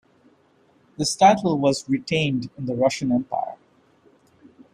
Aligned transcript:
This 0.97 1.15
title 1.15 1.59
was 1.59 1.87
retained 1.87 2.49
in 2.57 2.65
the 2.65 2.73
Russian 2.73 3.11
Empire. 3.11 3.53